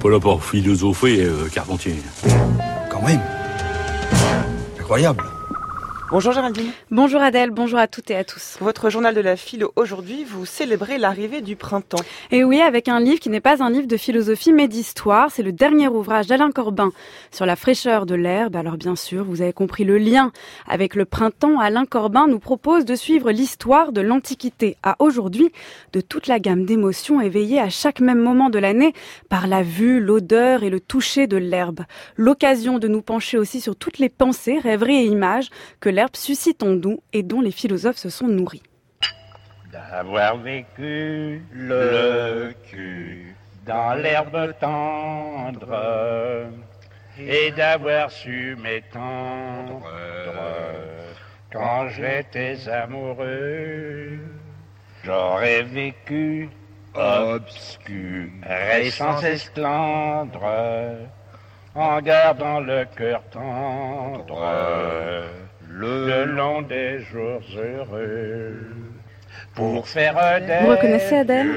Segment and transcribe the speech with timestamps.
[0.00, 1.96] pas là pour philosopher, euh, Carpentier.
[2.90, 3.20] Quand même.
[4.78, 5.29] Incroyable.
[6.10, 6.72] Bonjour Géraldine.
[6.90, 8.56] Bonjour Adèle, bonjour à toutes et à tous.
[8.60, 12.02] Votre journal de la philo aujourd'hui, vous célébrez l'arrivée du printemps.
[12.32, 15.30] Et oui, avec un livre qui n'est pas un livre de philosophie mais d'histoire.
[15.30, 16.90] C'est le dernier ouvrage d'Alain Corbin
[17.30, 18.56] sur la fraîcheur de l'herbe.
[18.56, 20.32] Alors bien sûr, vous avez compris le lien
[20.66, 21.60] avec le printemps.
[21.60, 25.52] Alain Corbin nous propose de suivre l'histoire de l'Antiquité à aujourd'hui,
[25.92, 28.94] de toute la gamme d'émotions éveillées à chaque même moment de l'année
[29.28, 31.82] par la vue, l'odeur et le toucher de l'herbe.
[32.16, 36.62] L'occasion de nous pencher aussi sur toutes les pensées, rêveries et images que l'herbe suscite
[36.62, 38.62] en nous et dont les philosophes se sont nourris.
[39.70, 43.36] D'avoir vécu le cul
[43.66, 46.48] dans l'herbe tendre
[47.18, 49.86] et d'avoir su m'étendre
[51.52, 54.20] quand j'étais amoureux.
[55.04, 56.48] J'aurais vécu
[56.94, 58.30] obscur
[58.90, 60.46] sans esclandre
[61.74, 64.40] en gardant le cœur tendre
[65.80, 68.59] le long des jours heureux.
[69.54, 70.14] Pour faire
[70.62, 71.50] Vous reconnaissez Adèle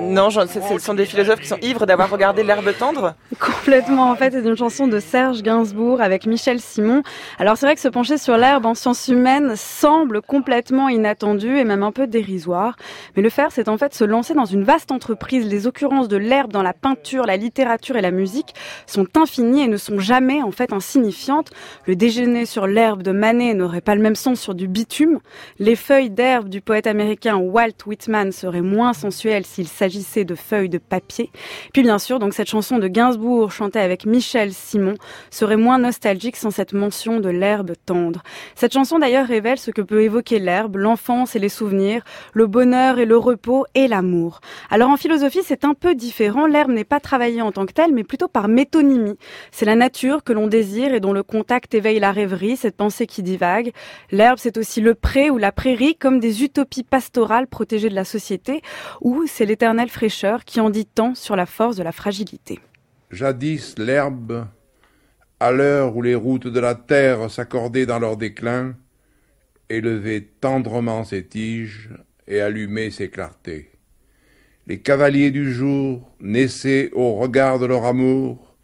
[0.00, 4.32] Non, ce sont des philosophes qui sont ivres d'avoir regardé l'herbe tendre Complètement, en fait,
[4.32, 7.02] c'est une chanson de Serge Gainsbourg avec Michel Simon.
[7.38, 11.64] Alors c'est vrai que se pencher sur l'herbe en sciences humaines semble complètement inattendu et
[11.64, 12.76] même un peu dérisoire.
[13.16, 15.46] Mais le faire, c'est en fait se lancer dans une vaste entreprise.
[15.46, 18.54] Les occurrences de l'herbe dans la peinture, la littérature et la musique
[18.86, 21.50] sont infinies et ne sont jamais en fait insignifiantes.
[21.86, 25.20] Le déjeuner sur l'herbe de Manet n'aurait pas le même sens sur du bitume.
[25.58, 30.68] Les feuilles d'herbe du poète américain Walt Whitman serait moins sensuel s'il s'agissait de feuilles
[30.68, 31.30] de papier.
[31.72, 34.92] Puis bien sûr, donc cette chanson de Gainsbourg chantée avec Michel Simon
[35.30, 38.22] serait moins nostalgique sans cette mention de l'herbe tendre.
[38.54, 42.02] Cette chanson d'ailleurs révèle ce que peut évoquer l'herbe, l'enfance et les souvenirs,
[42.34, 44.40] le bonheur et le repos et l'amour.
[44.68, 46.46] Alors en philosophie, c'est un peu différent.
[46.46, 49.16] L'herbe n'est pas travaillée en tant que telle, mais plutôt par métonymie.
[49.52, 53.06] C'est la nature que l'on désire et dont le contact éveille la rêverie, cette pensée
[53.06, 53.72] qui divague.
[54.10, 58.04] L'herbe, c'est aussi le pré ou la prairie comme des utopies pastorale protégée de la
[58.04, 58.62] société,
[59.00, 62.58] ou c'est l'éternelle fraîcheur qui en dit tant sur la force de la fragilité.
[63.12, 64.48] Jadis l'herbe,
[65.38, 68.74] à l'heure où les routes de la terre s'accordaient dans leur déclin,
[69.68, 71.90] élevait tendrement ses tiges
[72.26, 73.70] et allumait ses clartés.
[74.66, 78.56] Les cavaliers du jour naissaient au regard de leur amour,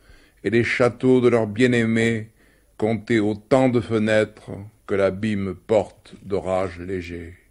[0.42, 2.30] et les châteaux de leurs bien-aimés
[2.76, 4.50] comptaient autant de fenêtres
[4.88, 7.43] que l'abîme porte d'orage léger.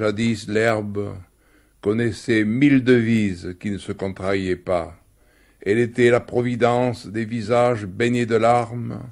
[0.00, 1.14] Jadis l'herbe
[1.82, 4.96] connaissait mille devises qui ne se contrariaient pas.
[5.60, 9.02] Elle était la providence des visages baignés de larmes.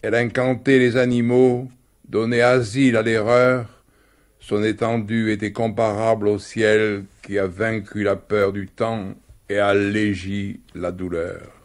[0.00, 1.70] Elle incantait les animaux,
[2.08, 3.84] donnait asile à l'erreur.
[4.40, 9.14] Son étendue était comparable au ciel qui a vaincu la peur du temps
[9.50, 11.61] et allégi la douleur.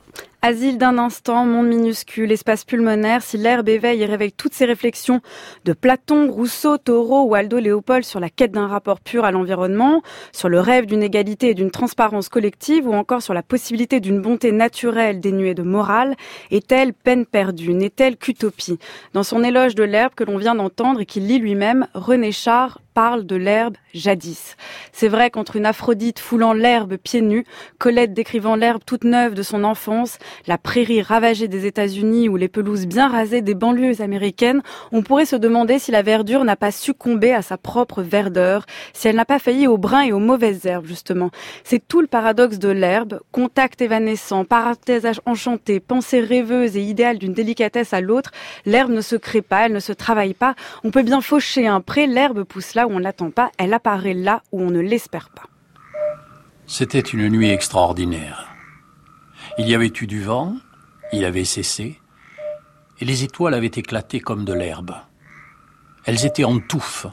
[0.48, 5.20] Asile d'un instant, monde minuscule, espace pulmonaire, si l'herbe éveille et réveille toutes ces réflexions
[5.66, 10.04] de Platon, Rousseau, Thoreau ou Aldo Léopold sur la quête d'un rapport pur à l'environnement,
[10.32, 14.22] sur le rêve d'une égalité et d'une transparence collective ou encore sur la possibilité d'une
[14.22, 16.16] bonté naturelle dénuée de morale,
[16.50, 18.80] est-elle peine perdue, n'est-elle qu'utopie?
[19.12, 22.80] Dans son éloge de l'herbe que l'on vient d'entendre et qu'il lit lui-même, René Char
[22.98, 24.58] parle de l'herbe jadis.
[24.92, 27.46] C'est vrai qu'entre une Aphrodite foulant l'herbe pieds nus,
[27.78, 32.48] Colette décrivant l'herbe toute neuve de son enfance, la prairie ravagée des États-Unis ou les
[32.48, 36.72] pelouses bien rasées des banlieues américaines, on pourrait se demander si la verdure n'a pas
[36.72, 40.66] succombé à sa propre verdeur, si elle n'a pas failli aux brins et aux mauvaises
[40.66, 41.30] herbes, justement.
[41.64, 47.34] C'est tout le paradoxe de l'herbe, contact évanescent, parenthèse enchantée, pensée rêveuse et idéale d'une
[47.34, 48.32] délicatesse à l'autre.
[48.66, 50.56] L'herbe ne se crée pas, elle ne se travaille pas.
[50.84, 54.42] On peut bien faucher un pré, l'herbe pousse là on l'attend pas, elle apparaît là
[54.52, 55.44] où on ne l'espère pas.
[56.66, 58.48] C'était une nuit extraordinaire.
[59.58, 60.56] Il y avait eu du vent,
[61.14, 62.00] il avait cessé,
[63.00, 64.96] et les étoiles avaient éclaté comme de l'herbe.
[66.06, 67.08] Elles étaient en touffe,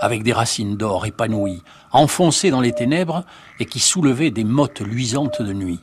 [0.00, 1.62] avec des racines d'or épanouies,
[1.92, 3.24] enfoncées dans les ténèbres
[3.58, 5.80] et qui soulevaient des mottes luisantes de nuit.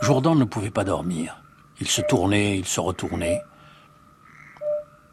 [0.00, 1.42] Jourdan ne pouvait pas dormir.
[1.80, 3.40] Il se tournait, il se retournait.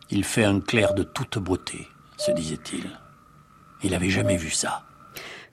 [0.10, 1.88] Il fait un clair de toute beauté
[2.18, 2.90] se disait-il.
[3.84, 4.84] Il n'avait jamais vu ça.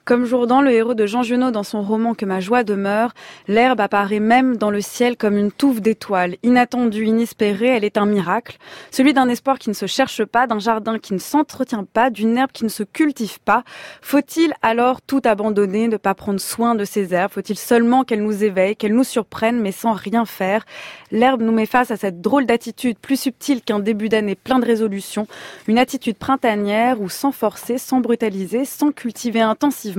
[0.03, 3.13] Comme Jourdan, le héros de Jean Genot dans son roman Que ma joie demeure,
[3.47, 6.37] l'herbe apparaît même dans le ciel comme une touffe d'étoiles.
[6.41, 8.57] Inattendue, inespérée, elle est un miracle.
[8.89, 12.35] Celui d'un espoir qui ne se cherche pas, d'un jardin qui ne s'entretient pas, d'une
[12.35, 13.63] herbe qui ne se cultive pas.
[14.01, 17.31] Faut-il alors tout abandonner, ne pas prendre soin de ces herbes?
[17.33, 20.65] Faut-il seulement qu'elles nous éveillent, qu'elles nous surprennent, mais sans rien faire?
[21.11, 24.65] L'herbe nous met face à cette drôle d'attitude plus subtile qu'un début d'année plein de
[24.65, 25.27] résolutions.
[25.67, 29.90] Une attitude printanière où sans forcer, sans brutaliser, sans cultiver intensivement,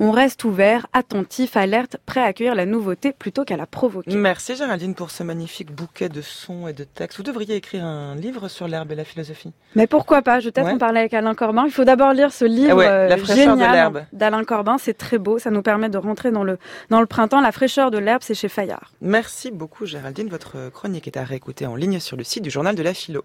[0.00, 4.14] On reste ouvert, attentif, alerte, prêt à accueillir la nouveauté plutôt qu'à la provoquer.
[4.14, 7.16] Merci Géraldine pour ce magnifique bouquet de sons et de textes.
[7.18, 9.52] Vous devriez écrire un livre sur l'herbe et la philosophie.
[9.74, 10.40] Mais pourquoi pas?
[10.40, 11.64] Je vais peut-être en parler avec Alain Corbin.
[11.66, 14.76] Il faut d'abord lire ce livre ah la génial d'Alain Corbin.
[14.78, 15.38] C'est très beau.
[15.38, 16.58] Ça nous permet de rentrer dans le,
[16.90, 17.40] dans le printemps.
[17.40, 18.92] La fraîcheur de l'herbe, c'est chez Fayard.
[19.00, 20.28] Merci beaucoup Géraldine.
[20.28, 23.24] Votre chronique est à réécouter en ligne sur le site du journal de la philo.